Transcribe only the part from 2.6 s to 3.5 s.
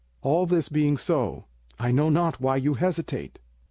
hesitate.